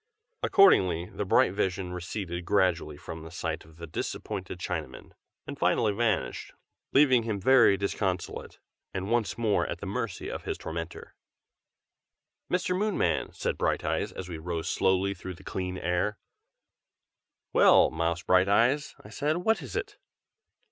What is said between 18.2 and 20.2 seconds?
Brighteyes!" I said, "what is it?"